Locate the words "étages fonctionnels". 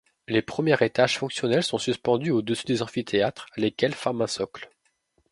0.83-1.61